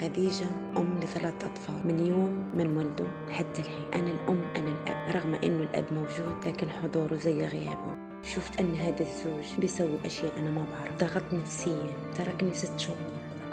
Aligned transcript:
خديجة 0.00 0.46
أم 0.76 1.00
لثلاث 1.02 1.44
أطفال. 1.44 1.86
من 1.86 2.06
يوم 2.06 2.50
من 2.54 2.76
ولدوا 2.76 3.06
لحد 3.28 3.58
الحين. 3.58 3.84
أنا 3.94 4.10
الأم 4.10 4.42
أنا 4.56 4.68
الأب. 4.68 5.16
رغم 5.16 5.34
إنه 5.34 5.62
الأب 5.62 5.84
موجود 5.92 6.46
لكن 6.46 6.70
حضوره 6.70 7.16
زي 7.16 7.46
غيابه. 7.46 7.96
شفت 8.22 8.60
أن 8.60 8.74
هذا 8.74 9.00
الزوج 9.00 9.60
بيسوي 9.60 9.98
أشياء 10.04 10.38
أنا 10.38 10.50
ما 10.50 10.66
بعرف. 10.72 10.96
ضغط 11.00 11.32
نفسيا. 11.32 11.92
تركني 12.18 12.54
ست 12.54 12.78
شهور. 12.78 12.96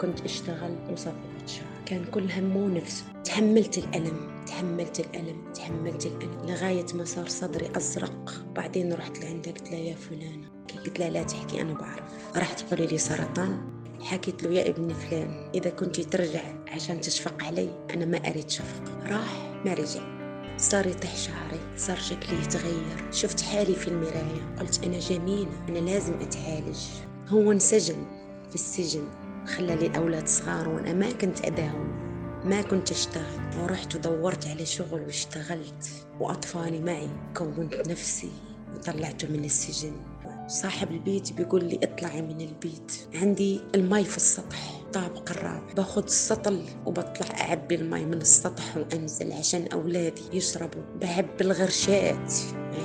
كنت 0.00 0.20
أشتغل 0.20 0.76
مصففة 0.90 1.46
شعر 1.46 1.66
كان 1.86 2.04
كل 2.04 2.30
همه 2.30 2.68
نفسه. 2.68 3.04
تحملت 3.24 3.78
الألم. 3.78 4.44
تحملت 4.46 5.00
الألم. 5.00 5.52
تحملت 5.54 6.06
الألم. 6.06 6.46
لغاية 6.46 6.86
ما 6.94 7.04
صار 7.04 7.28
صدري 7.28 7.70
أزرق. 7.76 8.44
بعدين 8.56 8.92
رحت 8.92 9.24
لعنده 9.24 9.50
قلت 9.50 9.70
له 9.70 9.76
يا 9.76 9.94
فلانة. 9.94 10.48
قلت 10.84 10.98
له 11.00 11.08
لا 11.08 11.22
تحكي 11.22 11.60
أنا 11.60 11.74
بعرف. 11.74 12.36
راح 12.36 12.52
تقولي 12.52 12.86
لي 12.86 12.98
سرطان. 12.98 13.75
حكيت 14.00 14.42
له 14.42 14.50
يا 14.50 14.68
ابن 14.68 14.94
فلان 14.94 15.50
إذا 15.54 15.70
كنت 15.70 16.00
ترجع 16.00 16.42
عشان 16.68 17.00
تشفق 17.00 17.42
علي 17.42 17.86
أنا 17.94 18.04
ما 18.04 18.18
أريد 18.18 18.50
شفق. 18.50 18.82
راح 19.06 19.60
ما 19.64 19.74
رجع. 19.74 20.16
صار 20.58 20.86
يطيح 20.86 21.16
شعري 21.16 21.60
صار 21.76 21.96
شكلي 21.96 22.42
يتغير. 22.42 23.12
شفت 23.12 23.40
حالي 23.40 23.74
في 23.74 23.88
المراية 23.88 24.56
قلت 24.60 24.84
أنا 24.84 24.98
جميلة 24.98 25.66
أنا 25.68 25.78
لازم 25.78 26.14
أتعالج. 26.14 26.78
هو 27.28 27.52
انسجن 27.52 28.06
في 28.48 28.54
السجن 28.54 29.08
خلى 29.46 29.76
لي 29.76 29.98
أولاد 29.98 30.28
صغار 30.28 30.68
وأنا 30.68 30.92
ما 30.92 31.12
كنت 31.12 31.44
أداهم 31.44 32.06
ما 32.44 32.62
كنت 32.62 32.90
أشتغل 32.90 33.62
ورحت 33.62 33.94
ودورت 33.94 34.46
على 34.46 34.66
شغل 34.66 35.00
واشتغلت. 35.00 35.90
وأطفالي 36.20 36.80
معي 36.80 37.08
كونت 37.36 37.74
نفسي 37.88 38.30
وطلعته 38.74 39.28
من 39.28 39.44
السجن. 39.44 39.92
صاحب 40.48 40.90
البيت 40.90 41.32
بيقول 41.32 41.64
لي 41.64 41.80
اطلعي 41.82 42.22
من 42.22 42.40
البيت. 42.40 42.92
عندي 43.14 43.60
المي 43.74 44.04
في 44.04 44.16
السطح 44.16 44.80
طابق 44.92 45.30
الرابع 45.30 45.72
باخذ 45.76 46.02
السطل 46.02 46.62
وبطلع 46.86 47.40
أعبي 47.40 47.74
المي 47.74 48.04
من 48.04 48.20
السطح 48.20 48.76
وأنزل 48.76 49.32
عشان 49.32 49.66
أولادي 49.72 50.22
يشربوا. 50.32 50.82
بحب 51.00 51.40
الغرشات 51.40 52.32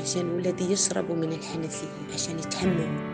عشان 0.03 0.29
أولادي 0.31 0.63
يشربوا 0.63 1.15
من 1.15 1.33
الحنفية 1.33 2.13
عشان 2.13 2.39
يتحمموا. 2.39 3.10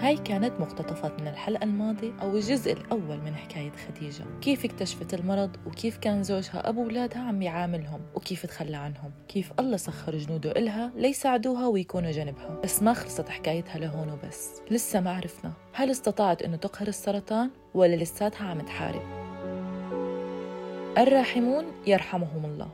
هاي 0.00 0.16
كانت 0.16 0.60
مقتطفات 0.60 1.20
من 1.20 1.28
الحلقة 1.28 1.64
الماضية 1.64 2.12
أو 2.22 2.36
الجزء 2.36 2.72
الأول 2.72 3.20
من 3.20 3.34
حكاية 3.34 3.72
خديجة. 3.88 4.24
كيف 4.40 4.64
اكتشفت 4.64 5.14
المرض 5.14 5.56
وكيف 5.66 5.96
كان 5.96 6.22
زوجها 6.22 6.68
أبو 6.68 6.82
أولادها 6.82 7.22
عم 7.22 7.42
يعاملهم 7.42 8.00
وكيف 8.14 8.46
تخلى 8.46 8.76
عنهم؟ 8.76 9.10
كيف 9.28 9.52
الله 9.58 9.76
سخر 9.76 10.16
جنوده 10.16 10.50
إلها 10.50 10.92
ليساعدوها 10.96 11.66
ويكونوا 11.66 12.10
جنبها 12.10 12.60
بس 12.64 12.82
ما 12.82 12.92
خلصت 12.92 13.28
حكايتها 13.28 13.78
لهون 13.78 14.10
وبس. 14.10 14.62
لسه 14.70 15.00
ما 15.00 15.16
عرفنا 15.16 15.52
هل 15.72 15.90
استطاعت 15.90 16.42
أنه 16.42 16.56
تقهر 16.56 16.88
السرطان 16.88 17.50
ولا 17.74 17.96
لساتها 17.96 18.46
عم 18.46 18.60
تحارب. 18.60 19.02
الراحمون 20.98 21.64
يرحمهم 21.86 22.44
الله. 22.44 22.70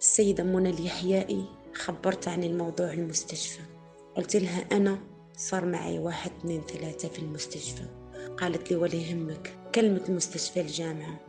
السيدة 0.00 0.44
منى 0.44 0.70
اليحيائي 0.70 1.44
خبرت 1.74 2.28
عن 2.28 2.44
الموضوع 2.44 2.92
المستشفى. 2.92 3.60
قلت 4.16 4.36
لها 4.36 4.64
أنا 4.72 4.98
صار 5.42 5.64
معي 5.64 5.98
واحد 5.98 6.30
اثنين 6.38 6.62
ثلاثة 6.62 7.08
في 7.08 7.18
المستشفى. 7.18 7.82
قالت 8.36 8.70
لي 8.70 8.76
ولا 8.76 8.94
يهمك 8.94 9.52
كلمة 9.74 10.04
مستشفى 10.08 10.60
الجامعة 10.60 11.20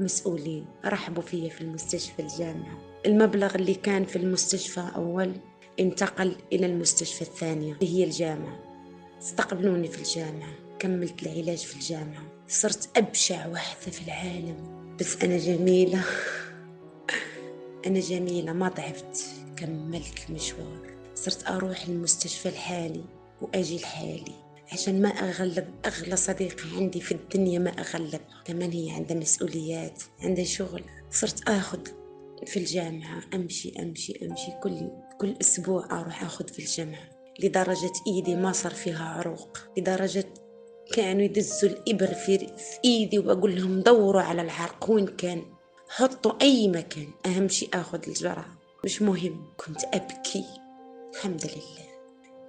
مسؤولين 0.00 0.66
رحبوا 0.84 1.22
فيا 1.22 1.48
في 1.48 1.60
المستشفى 1.60 2.22
الجامعة. 2.22 2.78
المبلغ 3.06 3.54
اللي 3.54 3.74
كان 3.74 4.04
في 4.04 4.16
المستشفى 4.16 4.90
أول 4.96 5.32
انتقل 5.80 6.36
إلى 6.52 6.66
المستشفى 6.66 7.22
الثانية 7.22 7.72
اللي 7.72 7.98
هي 7.98 8.04
الجامعة. 8.04 8.58
استقبلوني 9.22 9.88
في 9.88 9.98
الجامعة 9.98 10.54
كملت 10.78 11.22
العلاج 11.22 11.58
في 11.58 11.74
الجامعة. 11.74 12.22
صرت 12.48 12.98
أبشع 12.98 13.46
واحدة 13.46 13.90
في 13.90 14.04
العالم. 14.04 14.96
بس 15.00 15.22
أنا 15.22 15.38
جميلة. 15.38 16.04
أنا 17.86 18.00
جميلة 18.00 18.52
ما 18.52 18.68
ضعفت. 18.68 19.24
كملت 19.56 20.28
المشوار. 20.28 20.94
صرت 21.14 21.46
أروح 21.46 21.84
المستشفى 21.88 22.48
الحالي. 22.48 23.17
وأجي 23.42 23.76
لحالي. 23.76 24.48
عشان 24.72 25.02
ما 25.02 25.08
أغلب 25.08 25.68
أغلى 25.86 26.16
صديقة 26.16 26.76
عندي 26.76 27.00
في 27.00 27.12
الدنيا 27.12 27.58
ما 27.58 27.70
أغلبها 27.70 28.42
كمان 28.44 28.70
هي 28.72 28.90
عندها 28.90 29.16
مسؤوليات 29.16 30.02
عندها 30.20 30.44
شغل. 30.44 30.84
صرت 31.10 31.48
أخذ 31.48 31.80
في 32.46 32.56
الجامعة 32.58 33.22
أمشي 33.34 33.72
أمشي 33.78 34.18
أمشي. 34.22 34.52
كل 34.62 34.90
كل 35.20 35.36
أسبوع 35.40 36.00
أروح 36.00 36.22
أخذ 36.22 36.48
في 36.48 36.58
الجامعة. 36.58 37.08
لدرجة 37.42 37.92
إيدي 38.06 38.36
ما 38.36 38.52
صار 38.52 38.72
فيها 38.72 39.04
عروق. 39.04 39.58
لدرجة 39.76 40.26
كانوا 40.92 41.22
يدزوا 41.22 41.70
الإبر 41.70 42.14
في, 42.14 42.38
في 42.38 42.78
إيدي 42.84 43.18
وأقول 43.18 43.56
لهم 43.56 43.80
دوروا 43.80 44.22
على 44.22 44.42
العرق. 44.42 44.90
وين 44.90 45.06
كان؟ 45.06 45.42
حطوا 45.88 46.32
أي 46.42 46.68
مكان. 46.68 47.08
أهم 47.26 47.48
شيء 47.48 47.68
أخذ 47.74 48.00
الجرعة. 48.08 48.58
مش 48.84 49.02
مهم. 49.02 49.46
كنت 49.56 49.84
أبكي. 49.84 50.44
الحمد 51.14 51.44
لله. 51.46 51.87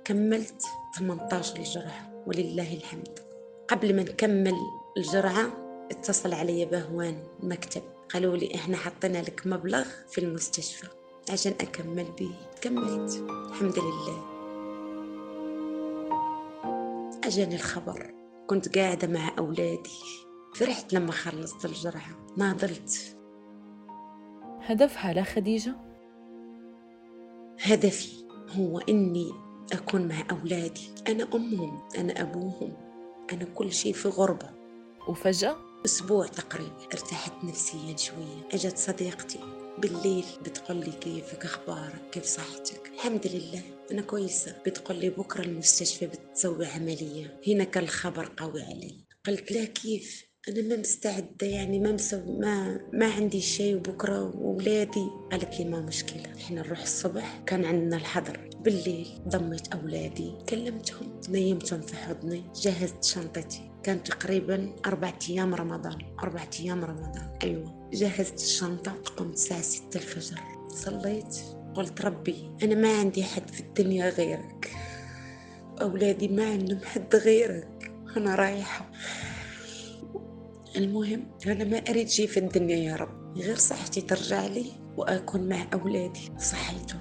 كملت 0.09 0.65
18 0.97 1.63
جرعة 1.63 2.23
ولله 2.27 2.73
الحمد. 2.73 3.19
قبل 3.67 3.95
ما 3.95 4.03
نكمل 4.03 4.55
الجرعة 4.97 5.51
اتصل 5.91 6.33
علي 6.33 6.65
بهوان 6.65 7.23
المكتب. 7.43 7.81
قالوا 8.13 8.37
لي 8.37 8.55
إحنا 8.55 8.77
حطينا 8.77 9.17
لك 9.17 9.41
مبلغ 9.45 9.85
في 10.11 10.21
المستشفى 10.21 10.87
عشان 11.31 11.53
أكمل 11.61 12.07
به 12.19 12.31
كملت. 12.61 13.15
الحمد 13.29 13.79
لله. 13.79 14.25
أجاني 17.23 17.55
الخبر. 17.55 18.13
كنت 18.47 18.77
قاعدة 18.77 19.07
مع 19.07 19.31
أولادي. 19.39 19.99
فرحت 20.55 20.93
لما 20.93 21.11
خلصت 21.11 21.65
الجرعة. 21.65 22.27
ناضلت 22.37 23.17
هدفها 24.61 25.13
لخديجة؟ 25.13 25.75
هدفي 27.59 28.23
هو 28.49 28.79
إني 28.79 29.48
أكون 29.73 30.07
مع 30.07 30.27
أولادي. 30.31 30.89
أنا 31.07 31.27
أمهم 31.35 31.81
أنا 31.97 32.21
أبوهم. 32.21 32.73
أنا 33.33 33.45
كل 33.45 33.71
شيء 33.73 33.93
في 33.93 34.07
غربة. 34.07 34.49
وفجأة؟ 35.07 35.57
أسبوع 35.85 36.27
تقريبا. 36.27 36.83
ارتحت 36.93 37.43
نفسيا 37.43 37.97
شوية. 37.97 38.47
أجت 38.53 38.77
صديقتي. 38.77 39.39
بالليل 39.77 40.25
بتقول 40.41 40.77
لي 40.77 40.91
كيفك 41.01 41.45
أخبارك 41.45 42.01
كيف 42.11 42.25
صحتك؟ 42.25 42.91
الحمد 42.95 43.27
لله. 43.27 43.61
أنا 43.91 44.01
كويسة. 44.01 44.55
بتقول 44.65 44.97
لي 44.97 45.09
بكرة 45.09 45.41
المستشفى 45.41 46.07
بتسوي 46.07 46.65
عملية. 46.65 47.39
هنا 47.47 47.63
كان 47.63 47.83
الخبر 47.83 48.31
قوي 48.37 48.61
علي. 48.61 48.95
قلت 49.27 49.51
لا 49.51 49.65
كيف؟ 49.65 50.29
أنا 50.49 50.61
ما 50.61 50.75
مستعدة 50.75 51.47
يعني 51.47 51.79
ما 51.79 51.91
مسوي 51.91 52.39
ما 52.39 52.79
ما 52.93 53.13
عندي 53.13 53.41
شيء 53.41 53.75
وبكرة 53.75 54.23
وأولادي 54.23 55.07
قالت 55.31 55.59
لي 55.59 55.65
ما 55.65 55.81
مشكلة. 55.81 56.33
إحنا 56.37 56.61
نروح 56.61 56.81
الصبح. 56.81 57.43
كان 57.45 57.65
عندنا 57.65 57.97
الحضر. 57.97 58.48
بالليل 58.59 59.07
ضميت 59.27 59.73
أولادي 59.73 60.33
كلمتهم 60.49 61.21
نيمتهم 61.29 61.81
في 61.81 61.95
حضني 61.95 62.43
جهزت 62.55 63.03
شنطتي. 63.03 63.71
كان 63.83 64.03
تقريبا 64.03 64.75
أربعة 64.85 65.19
أيام 65.29 65.55
رمضان 65.55 65.97
أربعة 66.23 66.49
أيام 66.59 66.85
رمضان. 66.85 67.37
أيوة 67.43 67.89
جهزت 67.93 68.39
الشنطة 68.39 68.91
قمت 68.91 69.33
الساعة 69.33 69.61
ستة 69.61 69.97
الفجر 69.97 70.39
صليت 70.67 71.37
قلت 71.75 72.01
ربي 72.01 72.51
أنا 72.63 72.75
ما 72.75 72.99
عندي 72.99 73.23
حد 73.23 73.49
في 73.49 73.59
الدنيا 73.59 74.09
غيرك. 74.09 74.71
أولادي 75.81 76.27
ما 76.27 76.45
عندهم 76.49 76.79
حد 76.83 77.15
غيرك. 77.15 77.91
أنا 78.17 78.35
رايحة. 78.35 78.91
المهم 80.75 81.31
أنا 81.47 81.63
ما 81.63 81.77
أريد 81.77 82.09
شيء 82.09 82.27
في 82.27 82.39
الدنيا 82.39 82.77
يا 82.77 82.95
رب. 82.95 83.37
غير 83.37 83.57
صحتي 83.57 84.01
ترجع 84.01 84.45
لي 84.47 84.65
وأكون 84.97 85.49
مع 85.49 85.67
أولادي. 85.73 86.31
صحيتهم 86.39 86.98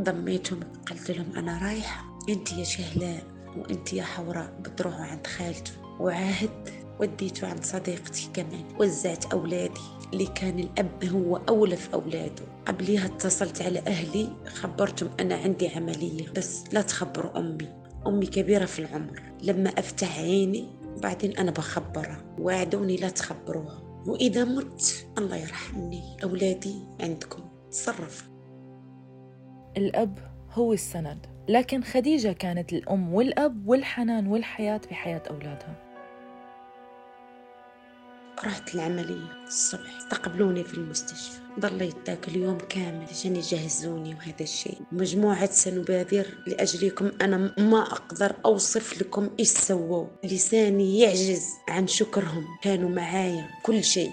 ضميتهم 0.00 0.60
قلت 0.90 1.10
لهم 1.10 1.26
أنا 1.36 1.58
رايحة 1.58 2.18
أنت 2.28 2.52
يا 2.52 2.64
شهلاء 2.64 3.22
وأنت 3.56 3.92
يا 3.92 4.02
حوراء 4.02 4.60
بتروحوا 4.60 5.04
عند 5.04 5.26
خالته 5.26 5.72
وعاهد 6.00 6.68
وديته 7.00 7.48
عند 7.48 7.64
صديقتي 7.64 8.30
كمان 8.34 8.64
وزعت 8.80 9.32
أولادي 9.32 9.80
اللي 10.12 10.26
كان 10.26 10.58
الأب 10.58 11.04
هو 11.04 11.36
أولى 11.36 11.76
في 11.76 11.94
أولاده. 11.94 12.44
قبليها 12.66 13.06
اتصلت 13.06 13.62
على 13.62 13.78
أهلي 13.78 14.28
خبرتهم 14.46 15.10
أنا 15.20 15.34
عندي 15.34 15.68
عملية 15.68 16.30
بس 16.36 16.64
لا 16.72 16.82
تخبروا 16.82 17.38
أمي. 17.38 17.68
أمي 18.06 18.26
كبيرة 18.26 18.64
في 18.64 18.78
العمر. 18.78 19.22
لما 19.42 19.70
أفتح 19.70 20.18
عيني 20.18 20.68
بعدين 21.02 21.36
أنا 21.36 21.50
بخبرها. 21.50 22.34
وعدوني 22.38 22.96
لا 22.96 23.08
تخبروها. 23.08 23.82
وإذا 24.06 24.44
مت 24.44 25.06
الله 25.18 25.36
يرحمني. 25.36 26.16
أولادي 26.24 26.74
عندكم. 27.00 27.42
تصرفوا. 27.70 28.35
الأب 29.76 30.18
هو 30.52 30.72
السند. 30.72 31.26
لكن 31.48 31.82
خديجة 31.82 32.32
كانت 32.32 32.72
الأم 32.72 33.14
والأب 33.14 33.68
والحنان 33.68 34.26
والحياة 34.26 34.80
بحياة 34.90 35.22
أولادها. 35.30 35.82
رحت 38.44 38.74
العملية 38.74 39.44
الصبح 39.46 39.96
استقبلوني 39.98 40.64
في 40.64 40.74
المستشفى. 40.74 41.40
ضليت 41.60 41.96
ذاك 42.06 42.28
اليوم 42.28 42.58
كامل 42.58 43.06
عشان 43.10 43.36
يجهزوني 43.36 44.14
وهذا 44.14 44.42
الشيء. 44.42 44.78
مجموعة 44.92 45.46
سنبادر 45.46 46.26
لأجلكم 46.46 47.10
أنا 47.20 47.54
ما 47.58 47.82
أقدر 47.82 48.36
أوصف 48.44 49.02
لكم 49.02 49.30
إيش 49.40 49.48
سووا. 49.48 50.06
لساني 50.24 51.00
يعجز 51.00 51.46
عن 51.68 51.86
شكرهم. 51.86 52.44
كانوا 52.62 52.90
معايا 52.90 53.48
كل 53.62 53.84
شيء. 53.84 54.12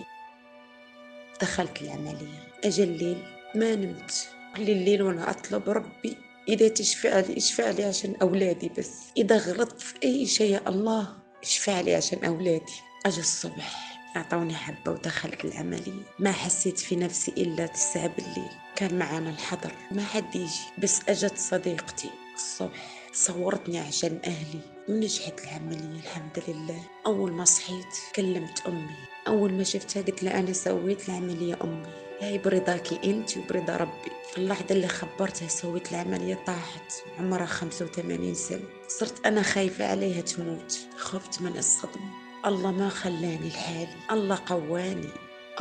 دخلت 1.41 1.81
العملية. 1.81 2.47
أجل 2.63 2.83
الليل 2.83 3.17
ما 3.55 3.75
نمت. 3.75 4.29
كل 4.55 4.69
الليل 4.69 5.01
وأنا 5.01 5.29
أطلب 5.29 5.69
ربي 5.69 6.17
إذا 6.49 6.67
تشفع 6.67 7.19
لي 7.19 7.37
اشفع 7.37 7.69
لي 7.69 7.83
عشان 7.83 8.15
أولادي 8.21 8.71
بس. 8.77 8.91
إذا 9.17 9.37
غلطت 9.37 9.81
في 9.81 9.95
أي 10.03 10.25
شيء 10.25 10.51
يا 10.51 10.69
الله 10.69 11.07
اشفع 11.43 11.81
لي 11.81 11.95
عشان 11.95 12.25
أولادي. 12.25 12.73
أجي 13.05 13.19
الصبح 13.19 13.99
أعطوني 14.15 14.55
حبة 14.55 14.91
ودخلت 14.91 15.45
العملية. 15.45 16.01
ما 16.19 16.31
حسيت 16.31 16.79
في 16.79 16.95
نفسي 16.95 17.31
إلا 17.31 17.65
تسعة 17.65 18.07
بالليل. 18.07 18.49
كان 18.75 18.99
معانا 18.99 19.29
الحضر. 19.29 19.71
ما 19.91 20.03
حد 20.05 20.35
يجي. 20.35 20.61
بس 20.77 21.01
أجت 21.09 21.37
صديقتي. 21.37 22.09
الصبح 22.35 22.87
صورتني 23.13 23.79
عشان 23.79 24.19
أهلي. 24.25 24.59
ونجحت 24.89 25.39
العملية 25.43 25.99
الحمد 25.99 26.43
لله. 26.47 26.83
أول 27.05 27.31
ما 27.31 27.45
صحيت 27.45 27.95
كلمت 28.15 28.67
أمي. 28.67 28.95
أول 29.27 29.53
ما 29.53 29.63
شفتها 29.63 30.01
قلت 30.01 30.23
لها 30.23 30.39
أنا 30.39 30.53
سويت 30.53 31.09
العملية 31.09 31.57
أمي. 31.63 32.02
هاي 32.21 32.37
برضاكي 32.37 32.99
أنت 33.03 33.37
وبرضا 33.37 33.77
ربي. 33.77 34.11
في 34.31 34.37
اللحظة 34.37 34.65
اللي 34.71 34.87
خبرتها 34.87 35.47
سويت 35.47 35.91
العملية 35.91 36.35
طاحت. 36.47 36.93
عمرها 37.19 37.45
85 37.45 38.35
سنة. 38.35 38.63
صرت 38.87 39.25
أنا 39.25 39.41
خايفة 39.41 39.85
عليها 39.87 40.21
تموت. 40.21 40.79
خفت 40.97 41.41
من 41.41 41.57
الصدمة. 41.57 42.11
الله 42.45 42.71
ما 42.71 42.89
خلاني 42.89 43.47
لحالي. 43.49 43.87
الله 44.11 44.39
قواني. 44.45 45.09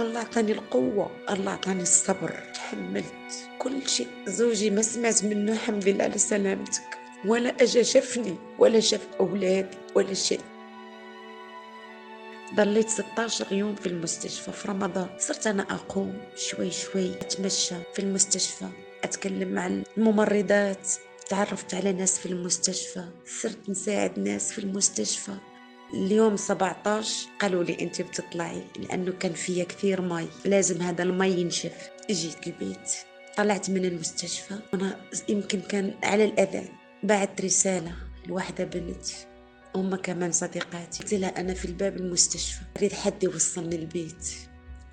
الله 0.01 0.19
أعطاني 0.21 0.53
القوة. 0.53 1.11
الله 1.31 1.51
أعطاني 1.51 1.83
الصبر. 1.83 2.35
تحملت. 2.55 3.15
كل 3.59 3.89
شيء. 3.89 4.09
زوجي 4.27 4.71
ما 4.71 4.83
سمعت 4.83 5.25
منه 5.25 5.53
الحمد 5.53 5.89
لله 5.89 6.05
على 6.05 6.19
سلامتك. 6.19 6.99
ولا 7.27 7.63
أجا 7.63 7.83
شفني 7.83 8.37
ولا 8.59 8.81
شاف 8.81 9.07
أولادي. 9.21 9.79
ولا 9.95 10.15
شيء. 10.15 10.41
ضليت 12.57 12.89
16 12.89 13.53
يوم 13.53 13.75
في 13.75 13.87
المستشفى 13.87 14.53
في 14.53 14.69
رمضان. 14.69 15.09
صرت 15.19 15.47
أنا 15.47 15.63
أقوم 15.63 16.19
شوي 16.37 16.71
شوي 16.71 17.11
أتمشى 17.15 17.75
في 17.95 17.99
المستشفى 17.99 18.67
أتكلم 19.05 19.49
مع 19.49 19.67
الممرضات 19.97 20.89
تعرفت 21.29 21.75
على 21.75 21.93
ناس 21.93 22.19
في 22.19 22.27
المستشفى 22.27 23.05
صرت 23.27 23.69
نساعد 23.69 24.19
ناس 24.19 24.53
في 24.53 24.59
المستشفى. 24.59 25.33
اليوم 25.95 26.37
17 26.37 27.29
قالوا 27.41 27.65
لي 27.65 27.77
انت 27.81 28.03
بتطلعي 28.03 28.63
لأنه 28.79 29.13
كان 29.13 29.33
فيا 29.33 29.65
كثير 29.65 30.01
مي 30.01 30.29
لازم 30.45 30.83
هذا 30.83 31.03
المي 31.03 31.31
ينشف. 31.31 31.91
جيت 32.11 32.47
البيت 32.47 32.91
طلعت 33.37 33.71
من 33.71 33.85
المستشفى 33.85 34.55
وأنا 34.73 35.01
يمكن 35.29 35.61
كان 35.61 35.95
على 36.05 36.25
الاذان 36.25 36.69
بعت 37.03 37.41
رسالة 37.41 37.93
لواحدة 38.27 38.65
بنت 38.65 39.07
هما 39.75 39.97
كمان 39.97 40.33
صديقاتي. 40.33 41.03
قلت 41.03 41.15
لها 41.15 41.29
أنا 41.29 41.55
في 41.55 41.65
الباب 41.65 41.97
المستشفى. 41.97 42.61
أريد 42.77 42.93
حد 42.93 43.23
يوصلني 43.23 43.77
البيت. 43.77 44.29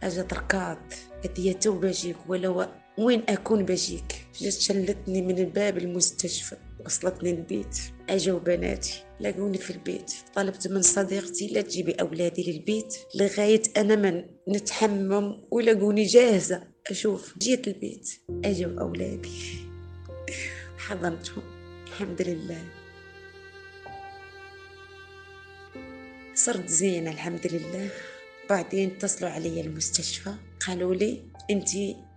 اجت 0.03 0.33
ركض 0.33 0.77
قالت 1.23 1.39
هي 1.39 1.53
تو 1.53 1.79
بجيك 1.79 2.15
ولو 2.27 2.65
وين 2.97 3.23
أكون 3.29 3.65
بجيك؟ 3.65 4.27
جت 4.41 4.59
شلتني 4.59 5.21
من 5.21 5.37
الباب 5.37 5.77
المستشفى. 5.77 6.55
وصلتني 6.85 7.31
البيت. 7.31 7.77
اجوا 8.09 8.39
بناتي. 8.39 9.03
لقوني 9.19 9.57
في 9.57 9.69
البيت. 9.69 10.13
طلبت 10.35 10.67
من 10.67 10.81
صديقتي 10.81 11.47
لا 11.47 11.61
تجيبي 11.61 11.91
أولادي 11.91 12.51
للبيت 12.51 12.95
لغاية 13.15 13.63
أنا 13.77 13.95
من 13.95 14.25
نتحمم 14.49 15.47
ولقوني 15.51 16.03
جاهزة. 16.03 16.63
أشوف. 16.91 17.37
جيت 17.37 17.67
البيت. 17.67 18.09
أجوا 18.45 18.81
أولادي. 18.81 19.39
حضنتهم 20.77 21.43
الحمد 21.87 22.21
لله. 22.21 22.78
صرت 26.45 26.69
زينة 26.69 27.12
الحمد 27.12 27.47
لله. 27.47 27.89
بعدين 28.50 28.91
اتصلوا 28.91 29.30
علي 29.30 29.62
المستشفى 29.62 30.33
قالوا 30.68 30.95
لي 30.95 31.24
انت 31.50 31.69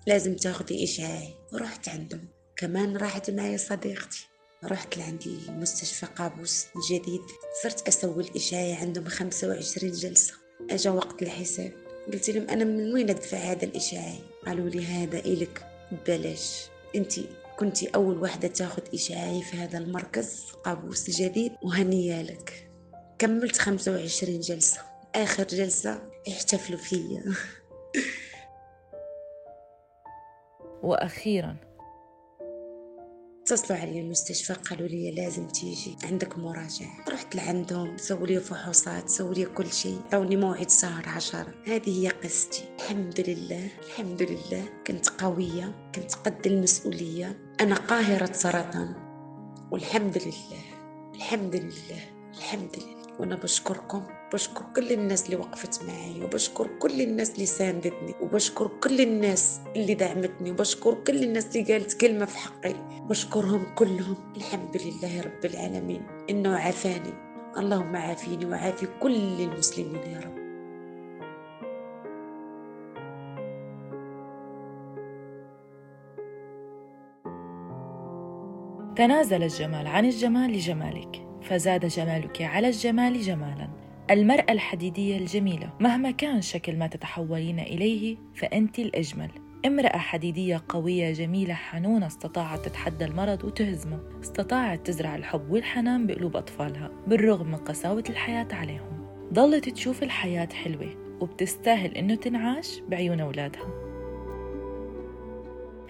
لازم 0.07 0.37
تاخذي 0.37 0.85
اشعاعي 0.85 1.35
ورحت 1.53 1.89
عندهم. 1.89 2.29
كمان 2.57 2.97
راحت 2.97 3.31
معي 3.31 3.59
صديقتي. 3.59 4.27
رحت 4.65 4.97
لعندي 4.97 5.39
مستشفى 5.49 6.07
قابوس 6.07 6.67
الجديد 6.77 7.21
صرت 7.63 7.89
أسوي 7.89 8.23
الإشعاعي 8.23 8.73
عندهم 8.73 9.05
خمسة 9.05 9.49
وعشرين 9.49 9.93
جلسة. 9.93 10.35
أجا 10.71 10.91
وقت 10.91 11.23
الحساب. 11.23 11.73
قلت 12.13 12.31
لهم 12.31 12.49
أنا 12.51 12.65
من 12.65 12.95
وين 12.95 13.11
أدفع 13.11 13.39
هذا 13.39 13.65
الإشعاعي 13.65 14.21
قالوا 14.47 14.69
لي 14.69 14.87
هذا 14.87 15.19
إلك. 15.19 15.67
ببلاش 15.93 16.67
أنت 16.97 17.13
كنت 17.59 17.83
أول 17.85 18.19
واحدة 18.19 18.49
تاخذ 18.49 18.83
إشعاعي 18.95 19.43
في 19.43 19.57
هذا 19.57 19.79
المركز 19.79 20.43
قابوس 20.65 21.09
الجديد 21.09 21.53
وهنية 21.63 22.23
لك 22.23 22.72
كملت 23.23 23.59
خمسة 23.59 23.93
وعشرين 23.93 24.41
جلسة. 24.41 24.81
آخر 25.15 25.45
جلسة 25.45 26.11
احتفلوا 26.29 26.79
فيا. 26.79 27.25
وأخيرا. 30.83 31.57
اتصلوا 33.43 33.79
علي 33.79 34.01
المستشفى 34.01 34.53
قالوا 34.53 34.89
لي 34.89 35.11
لازم 35.11 35.49
تيجي. 35.49 35.97
عندك 36.05 36.39
مراجعة. 36.39 37.05
رحت 37.09 37.37
لعندهم 37.37 37.97
سووا 37.97 38.27
لي 38.27 38.41
فحوصات 38.41 39.09
سووا 39.09 39.35
لي 39.35 39.45
كل 39.45 39.73
شيء. 39.73 40.01
عطوني 40.07 40.37
موعد 40.37 40.71
شهر 40.71 41.09
عشرة. 41.09 41.55
هذه 41.67 42.05
هي 42.05 42.09
قصتي. 42.09 42.65
الحمد 42.79 43.21
لله 43.21 43.69
الحمد 43.87 44.23
لله. 44.23 44.65
كنت 44.87 45.09
قوية 45.09 45.91
كنت 45.95 46.15
قد 46.15 46.47
المسؤولية. 46.47 47.55
أنا 47.61 47.75
قاهرة 47.75 48.33
سرطان. 48.33 48.95
والحمد 49.71 50.19
لله 50.19 50.63
الحمد 51.15 51.57
لله 51.57 52.01
الحمد 52.39 52.77
لله. 52.77 53.02
وأنا 53.21 53.37
بشكركم 53.37 54.03
بشكر 54.33 54.65
كل 54.77 54.93
الناس 54.93 55.25
اللي 55.25 55.37
وقفت 55.37 55.85
معي 55.85 56.25
وبشكر 56.25 56.67
كل 56.79 57.01
الناس 57.01 57.31
اللي 57.31 57.47
ساندتني 57.47 58.15
وبشكر 58.21 58.71
كل 58.83 59.01
الناس 59.01 59.61
اللي 59.77 59.95
دعمتني 59.95 60.51
وبشكر 60.51 60.95
كل 60.95 61.23
الناس 61.23 61.57
اللي 61.57 61.73
قالت 61.73 62.01
كلمة 62.01 62.25
في 62.25 62.39
حقي. 62.39 62.75
بشكرهم 63.09 63.75
كلهم. 63.75 64.17
الحمد 64.37 64.77
لله 64.77 65.21
رب 65.21 65.45
العالمين. 65.45 66.03
إنه 66.31 66.57
عافاني. 66.57 67.13
اللهم 67.57 67.97
عافيني 67.97 68.47
وعافي 68.47 68.87
كل 69.01 69.41
المسلمين 69.41 70.03
يا 70.03 70.21
رب. 70.21 70.43
تنازل 78.97 79.43
الجمال 79.43 79.87
عن 79.87 80.05
الجمال 80.05 80.53
لجمالك. 80.53 81.32
فزاد 81.43 81.87
جمالك 81.87 82.43
على 82.43 82.69
الجمال 82.69 83.21
جمالا. 83.21 83.69
المرأة 84.11 84.53
الحديدية 84.53 85.17
الجميلة. 85.17 85.73
مهما 85.81 86.11
كان 86.11 86.41
شكل 86.41 86.77
ما 86.77 86.87
تتحولين 86.87 87.61
إليه 87.61 88.17
فأنت 88.35 88.79
الأجمل. 88.79 89.31
امرأة 89.67 89.99
حديدية 89.99 90.63
قوية 90.69 91.13
جميلة 91.13 91.55
حنونة 91.55 92.07
استطاعت 92.07 92.65
تتحدى 92.65 93.05
المرض 93.05 93.45
وتهزمه. 93.45 94.01
استطاعت 94.23 94.87
تزرع 94.87 95.17
الحب 95.17 95.51
والحنان 95.51 96.07
بقلوب 96.07 96.37
أطفالها 96.37 96.91
بالرغم 97.07 97.47
من 97.47 97.57
قساوة 97.57 98.05
الحياة 98.09 98.49
عليهم. 98.53 99.07
ضلت 99.33 99.69
تشوف 99.69 100.03
الحياة 100.03 100.49
حلوة 100.65 101.17
وبتستاهل 101.21 101.97
إنه 101.97 102.15
تنعاش 102.15 102.81
بعيون 102.89 103.21
أولادها. 103.21 103.82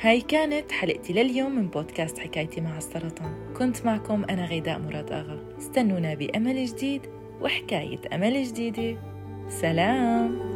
هاي 0.02 0.20
كانت 0.20 0.72
حلقتي 0.72 1.12
لليوم 1.12 1.54
من 1.54 1.68
بودكاست 1.68 2.18
حكايتي 2.18 2.60
مع 2.60 2.78
السرطان. 2.78 3.54
كنت 3.58 3.86
معكم 3.86 4.24
أنا 4.24 4.46
غيداء 4.46 4.78
مراد 4.78 5.12
آغا. 5.12 5.56
استنونا 5.58 6.14
بأمل 6.14 6.64
جديد 6.64 7.02
وحكاية 7.40 8.00
أمل 8.14 8.44
جديدة. 8.44 8.98
سلام! 9.48 10.51